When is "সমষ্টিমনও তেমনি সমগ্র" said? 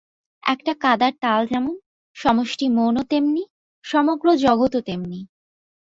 2.17-4.27